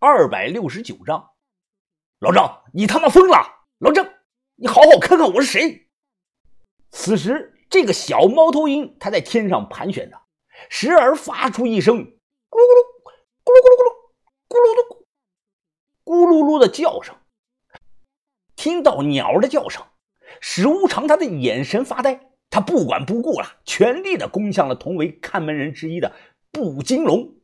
[0.00, 1.30] 二百六十九章。
[2.20, 3.36] 老郑，你他妈疯了！
[3.78, 4.08] 老郑，
[4.54, 5.88] 你好好看看我是谁。
[6.92, 10.16] 此时，这个小猫头鹰它在天上盘旋着，
[10.70, 13.90] 时而发出一声咕噜咕噜、咕噜咕噜
[14.48, 15.04] 咕噜、咕噜噜、
[16.04, 17.16] 咕噜噜的叫声。
[18.54, 19.84] 听到鸟的叫声，
[20.40, 26.14] 史无常他的眼神发呆，他不管不顾了，全力的攻向了同为看门人之一的
[26.52, 27.34] 布金龙。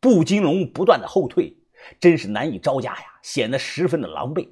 [0.00, 1.61] 布金龙不断的后退，
[2.00, 4.48] 真是难以招架呀，显得十分的狼狈。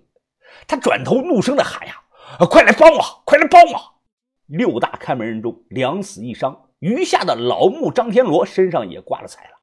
[0.66, 2.02] 他转头怒声的喊呀
[2.50, 3.22] ：“快来帮我！
[3.24, 4.02] 快来帮我！”
[4.46, 9.60] 六大看门人中两死一伤，余下的老木张天罗身上也挂了彩了。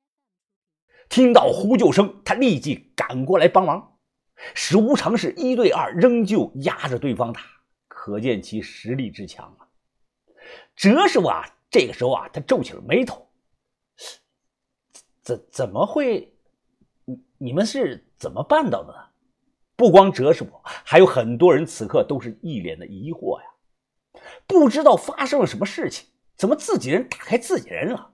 [1.10, 3.98] 听到呼救声，他立即赶过来帮忙。
[4.54, 7.42] 史无常是一对二，仍旧压着对方打，
[7.88, 9.68] 可见其实力之强啊。
[10.76, 13.28] 哲师傅啊，这个时候啊，他皱起了眉头。
[15.22, 16.37] 怎怎么会？
[17.38, 19.00] 你们是怎么办到的呢？
[19.76, 23.48] 不光哲师傅，还有很多人此刻都是一脸的疑惑呀，
[24.48, 28.12] 不知道发生了什么事情，怎么自己人打开自己人了？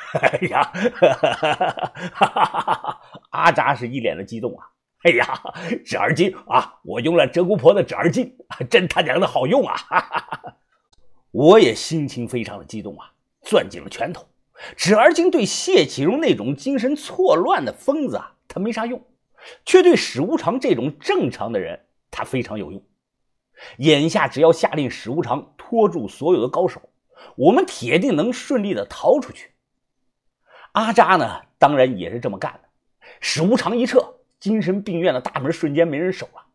[0.20, 0.62] 哎呀，
[0.94, 4.66] 哈哈哈哈哈哈阿扎是一脸的激动啊！
[5.02, 5.24] 哎呀，
[5.84, 8.32] 纸儿巾啊，我用了鹧鸪婆的纸儿巾，
[8.68, 9.76] 真他娘的好用啊！
[11.30, 13.12] 我也心情非常的激动啊，
[13.42, 14.26] 攥紧了拳头。
[14.76, 19.02] 纸儿精对谢启荣那种精神错乱的疯子啊，他没啥用，
[19.64, 22.82] 却对史无常这种正常的人，他非常有用。
[23.78, 26.90] 眼下只要下令史无常拖住所有的高手，
[27.36, 29.50] 我们铁定能顺利的逃出去。
[30.72, 32.68] 阿扎呢，当然也是这么干的。
[33.20, 36.46] 史无常一撤，精神病院的大门瞬间没人守了。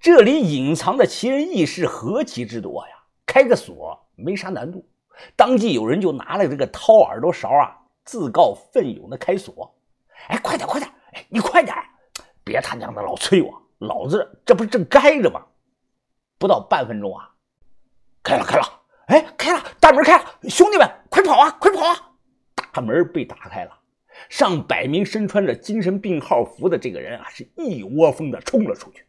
[0.00, 2.94] 这里隐藏的奇人异事何其之多呀！
[3.26, 4.89] 开个锁没啥难度。
[5.36, 9.74] 当即有人就拿了这个掏耳朵勺啊，自告奋勇的开锁。
[10.28, 10.90] 哎，快点，快点！
[11.12, 11.76] 哎，你快点，
[12.44, 15.44] 别他娘的老催我，老子这不是正该着吗？
[16.38, 17.30] 不到半分钟啊，
[18.22, 18.64] 开了，开了！
[19.06, 20.24] 哎，开了，大门开了！
[20.48, 22.12] 兄弟们，快跑啊，快跑啊！
[22.72, 23.78] 大门被打开了，
[24.28, 29.04] 上百名身穿着精神病号服的这个人啊，是一窝蜂的冲了出去。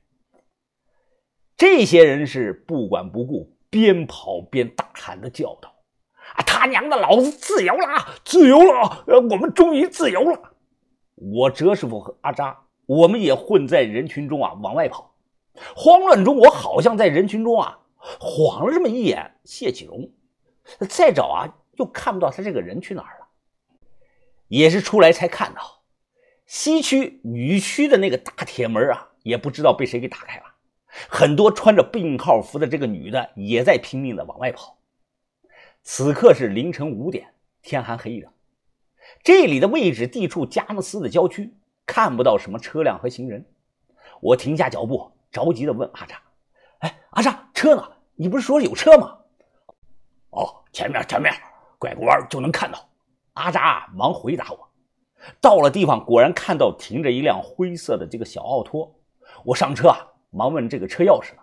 [1.56, 5.71] 这些人是不管不顾，边跑边大喊的叫道。
[6.36, 7.88] 啊他娘的，老子自由了，
[8.24, 9.04] 自由了！
[9.08, 10.54] 呃，我们终于自由了。
[11.16, 15.16] 我哲师傅和阿扎，我们也混在人群中啊，往外跑。
[15.76, 17.80] 慌乱中，我好像在人群中啊
[18.20, 20.10] 晃了这么一眼谢启荣，
[20.90, 21.48] 再找啊
[21.78, 23.28] 又看不到他这个人去哪儿了。
[24.48, 25.82] 也是出来才看到，
[26.46, 30.44] 西区女区的那个大铁门啊，也不知道被谁给打开了。
[31.08, 34.78] 很多穿着病号服的这个女的也在拼命的往外跑。
[35.84, 38.32] 此刻是凌晨五点，天还黑着。
[39.24, 41.54] 这里的位置地处佳木斯的郊区，
[41.86, 43.46] 看不到什么车辆和行人。
[44.22, 46.22] 我停下脚步，着急地问阿扎
[46.80, 47.84] ：“哎，阿扎，车呢？
[48.16, 49.18] 你不是说有车吗
[50.30, 51.34] ？”“哦，前面，前面，
[51.80, 52.88] 拐个弯就能看到。”
[53.34, 54.70] 阿扎忙回答我。
[55.40, 58.96] 到了地方，果然看到停着一辆灰色的这个小奥拓。
[59.44, 59.98] 我上车啊，
[60.30, 61.42] 忙问这个车钥匙呢？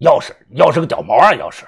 [0.00, 1.30] 钥匙，钥匙个屌毛啊！
[1.32, 1.64] 钥匙。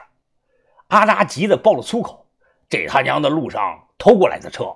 [0.94, 2.24] 阿扎急得爆了粗口
[2.70, 4.72] ：“这他娘的路上偷过来的车，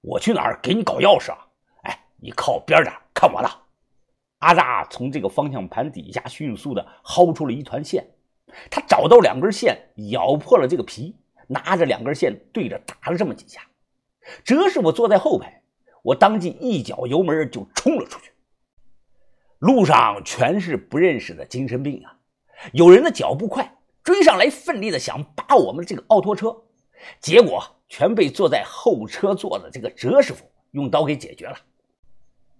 [0.00, 1.48] 我去哪儿给你搞钥匙啊？
[1.82, 3.50] 哎，你靠边点，看我的！”
[4.38, 8.06] 阿扎从这个方向盘底下迅速的薅出了一团线，
[8.70, 9.76] 他找到两根线，
[10.12, 11.16] 咬破了这个皮，
[11.48, 13.60] 拿着两根线对着打了这么几下。
[14.44, 15.60] 哲师傅坐在后排，
[16.04, 18.30] 我当即一脚油门就冲了出去。
[19.58, 22.16] 路上全是不认识的精神病啊，
[22.72, 23.74] 有人的脚步快。
[24.08, 26.62] 追上来，奋力的想扒我们这个奥拓车，
[27.20, 31.58] 结果全被坐在后车座的这个哲师傅用刀给解决了。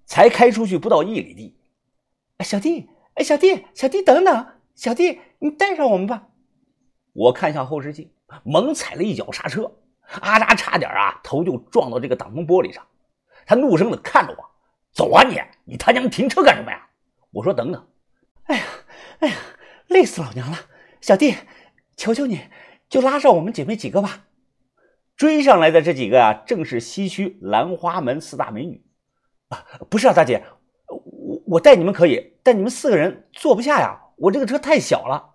[0.04, 1.56] 才开出去不到一里地，
[2.44, 6.28] 小弟，哎，小弟，小弟，等等，小弟，你带上我们吧。
[7.14, 8.10] 我看向后视镜，
[8.44, 9.72] 猛踩了一脚刹车，
[10.20, 12.86] 阿扎差点啊头就撞到这个挡风玻璃上。
[13.46, 14.44] 他怒声的看着我
[14.92, 15.40] ：“走啊你！
[15.64, 16.90] 你他娘停车干什么呀？”
[17.32, 17.88] 我说：“等等。”
[18.44, 18.64] 哎呀，
[19.20, 19.36] 哎呀，
[19.86, 20.58] 累死老娘了。
[21.00, 21.34] 小弟，
[21.96, 22.40] 求求你，
[22.88, 24.24] 就拉上我们姐妹几个吧。
[25.16, 28.84] 追上来的这几个啊，正是西区兰花门四大美女。
[29.48, 30.44] 啊，不是啊，大姐，
[30.86, 35.34] 我我带你们可以，但你们四个人坐不下呀，我这个车太小了。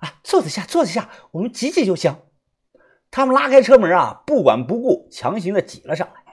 [0.00, 2.16] 啊，坐得下，坐得下，我们挤挤就行。
[3.10, 6.32] 他们拉开车门啊，不管不顾，强行的挤了上来。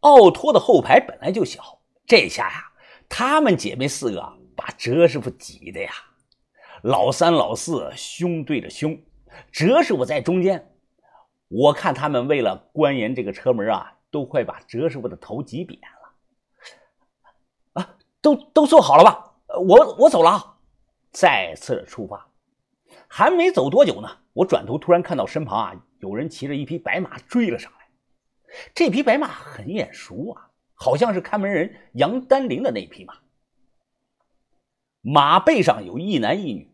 [0.00, 2.72] 奥拓的后排本来就小，这下呀，
[3.08, 4.20] 他们姐妹四个
[4.54, 5.90] 把哲师傅挤的呀。
[6.82, 9.00] 老三、老四胸对着胸，
[9.50, 10.74] 哲师傅在中间。
[11.48, 17.82] 我看他们为了关严这个车门啊，都快把哲师傅的头挤扁了。
[17.82, 19.34] 啊都都坐好了吧？
[19.60, 20.58] 我我走了啊！
[21.10, 22.28] 再次的出发，
[23.08, 27.78] 还没走多久呢，我转头突然看到身旁啊有人骑着一匹白马追了上来。
[28.74, 33.14] 这匹白马很眼熟啊，好像是看门人杨丹林的那匹马。
[35.00, 36.67] 马背上有一男一女，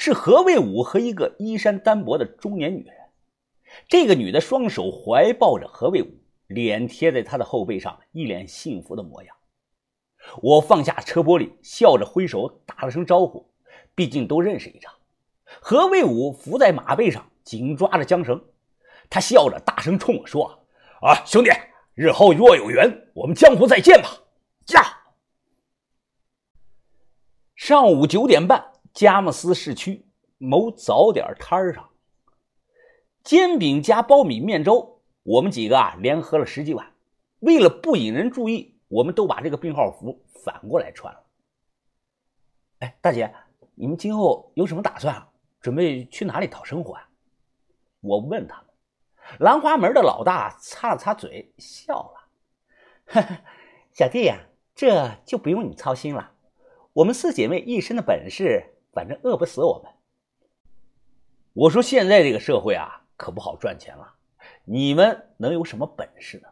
[0.00, 2.94] 是何卫武和一个衣衫单薄的中年女人。
[3.88, 6.08] 这个女的双手怀抱着何卫武，
[6.46, 9.34] 脸贴在他的后背上，一脸幸福的模样。
[10.40, 13.50] 我放下车玻璃，笑着挥手打了声招呼，
[13.96, 14.94] 毕竟都认识一场。
[15.60, 18.40] 何卫武伏在马背上，紧抓着缰绳，
[19.10, 20.64] 他笑着大声冲我说
[21.02, 21.50] ：“啊，兄弟，
[21.94, 24.08] 日后若有缘，我们江湖再见吧！”
[24.64, 24.96] 驾。
[27.56, 30.04] 上午九点半，佳木斯市区
[30.38, 31.88] 某早点摊上，
[33.22, 36.92] 煎饼加苞米面粥，我们几个啊连喝了十几碗。
[37.38, 38.74] 为了不引人注意。
[38.88, 41.22] 我们都把这个病号服反过来穿了。
[42.78, 43.32] 哎，大姐，
[43.74, 45.28] 你们今后有什么打算啊？
[45.60, 47.08] 准备去哪里讨生活啊？
[48.00, 48.66] 我问他们。
[49.38, 51.94] 兰花门的老大擦了擦嘴，笑
[53.06, 53.44] 了
[53.92, 54.38] ：“小弟呀，
[54.74, 56.32] 这就不用你操心了。
[56.94, 59.92] 我们四姐妹一身的本事，反正饿不死我们。”
[61.54, 64.14] 我说：“现在这个社会啊，可不好赚钱了。
[64.64, 66.48] 你们能有什么本事呢？”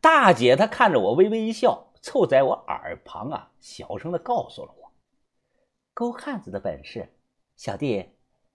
[0.00, 4.92] 大姐，她看着我，微微一笑，凑在我耳旁啊，小声的告诉了我
[5.92, 7.12] ：“勾汉子的本事，
[7.56, 8.10] 小弟，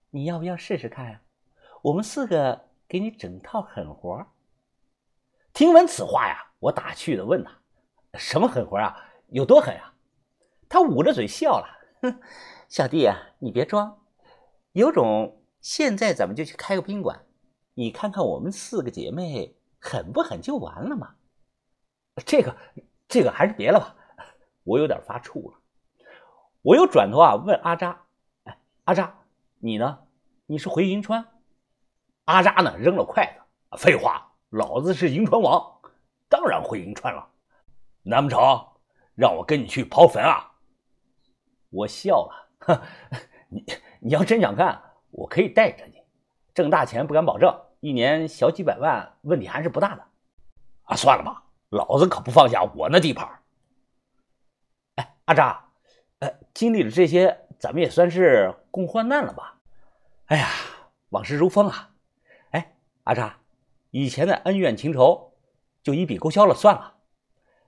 [0.10, 1.22] 你要不要试试看啊？
[1.82, 4.26] 我们四个给你整套狠活。”
[5.54, 7.52] 听闻此话呀，我打趣的问他
[8.18, 8.96] ：“什么狠活啊？
[9.28, 9.94] 有多狠啊？”
[10.70, 11.68] 他捂着嘴笑了
[12.02, 12.22] ：“哼，
[12.72, 14.00] 小弟啊，你别装，
[14.72, 17.26] 有种现在咱们就去开个宾馆，
[17.74, 21.16] 你看看我们四个姐妹狠不狠，就完了嘛。”
[22.26, 22.56] 这个，
[23.10, 23.98] 这个还是别了吧，
[24.64, 25.60] 我有点发怵了。
[26.62, 28.06] 我又转头啊问阿扎
[28.48, 29.20] ：“哎，阿扎，
[29.60, 30.08] 你呢？
[30.46, 31.28] 你是回银川？”
[32.24, 33.42] 阿扎呢扔了筷子
[33.78, 35.82] ：“废话，老子是银川王，
[36.30, 37.32] 当然回银川了。
[38.04, 38.40] 难不成
[39.14, 40.54] 让我跟你去刨坟啊？”
[41.70, 42.50] 我笑了：“，
[43.50, 43.66] 你
[44.00, 44.82] 你要真想干，
[45.12, 46.02] 我可以带着你。
[46.54, 50.04] 挣大钱不敢保证，一年小几百万问题还是不大的。
[50.84, 53.26] 啊，算了吧。”老子可不放下我那地盘
[54.96, 55.70] 哎，阿扎，
[56.20, 59.58] 呃，经历了这些，咱们也算是共患难了吧？
[60.26, 60.50] 哎呀，
[61.12, 61.92] 往事如风啊！
[62.50, 62.76] 哎，
[63.06, 63.38] 阿扎，
[63.92, 65.32] 以前的恩怨情仇
[65.82, 66.96] 就一笔勾销了，算了。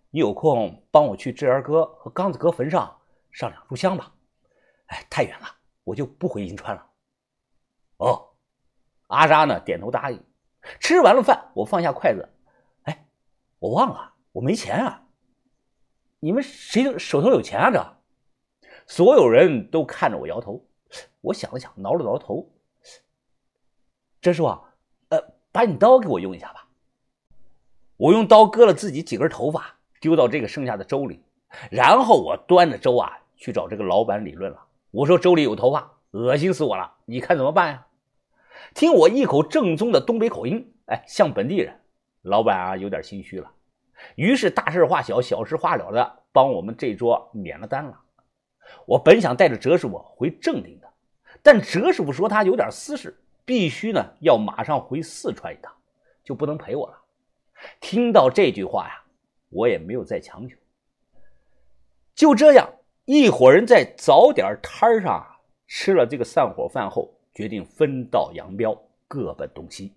[0.10, 2.98] 你有空帮我去志儿哥和刚子哥坟上
[3.32, 4.12] 上两炷香吧。
[4.88, 5.48] 哎，太远了，
[5.84, 6.86] 我就不回银川了。
[7.98, 8.30] 哦，
[9.08, 9.60] 阿扎呢？
[9.60, 10.24] 点头答应。
[10.80, 12.30] 吃完了饭，我放下筷子。
[12.84, 13.06] 哎
[13.60, 15.04] 我忘了，我没钱啊！
[16.20, 17.72] 你们谁手头有钱啊？
[17.72, 17.84] 这
[18.88, 20.66] 所有人都看着我摇头。
[21.22, 22.50] 我想了想，挠了挠头。
[24.22, 24.46] 真叔，
[25.10, 25.22] 呃，
[25.52, 26.68] 把你刀给我用一下吧。
[27.98, 31.24] 我用刀割了自己几根头发，丢到这个剩下的粥里，
[31.70, 34.66] 然后我端着粥啊去找这个老板理论了。
[34.94, 37.88] 我说粥里有头发，恶心死我了，你看怎么办呀？
[38.76, 41.80] 听我一口正宗的东北口音，哎，像本地人。
[42.22, 43.52] 老板啊，有点心虚了，
[44.14, 48.00] 于是大事化小，小事化了的帮我们这桌免了单了。
[48.86, 50.88] 我本想带着哲师傅回正定的，
[51.42, 55.74] 但哲师傅说他有点私事，必须呢要马上回四川一趟，
[56.24, 56.98] 就不能陪我了。
[57.82, 59.02] 听到这句话呀，
[59.50, 60.56] 我也没有再强求。
[62.14, 62.70] 就这样，
[63.06, 65.22] 一伙人在早点摊上
[65.68, 68.78] 吃了这个散伙饭后，决定分道扬镳，
[69.10, 69.92] 各奔东西。